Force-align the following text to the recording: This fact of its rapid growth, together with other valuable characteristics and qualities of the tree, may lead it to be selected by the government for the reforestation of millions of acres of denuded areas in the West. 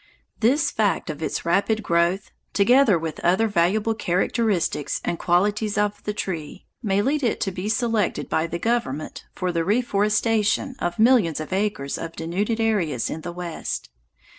This 0.39 0.71
fact 0.71 1.11
of 1.11 1.21
its 1.21 1.45
rapid 1.45 1.83
growth, 1.83 2.31
together 2.53 2.97
with 2.97 3.19
other 3.19 3.47
valuable 3.47 3.93
characteristics 3.93 4.99
and 5.05 5.19
qualities 5.19 5.77
of 5.77 6.01
the 6.05 6.11
tree, 6.11 6.65
may 6.81 7.03
lead 7.03 7.21
it 7.21 7.39
to 7.41 7.51
be 7.51 7.69
selected 7.69 8.27
by 8.27 8.47
the 8.47 8.57
government 8.57 9.25
for 9.35 9.51
the 9.51 9.63
reforestation 9.63 10.75
of 10.79 10.97
millions 10.97 11.39
of 11.39 11.53
acres 11.53 11.99
of 11.99 12.15
denuded 12.15 12.59
areas 12.59 13.11
in 13.11 13.21
the 13.21 13.31
West. 13.31 13.89